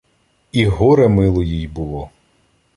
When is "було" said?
1.67-2.09